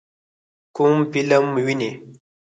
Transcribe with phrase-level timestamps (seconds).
[0.75, 1.91] کوم فلم وینئ؟